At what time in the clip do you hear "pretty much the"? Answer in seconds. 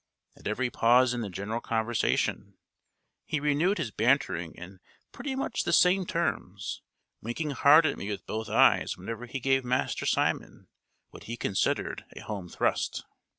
5.11-5.71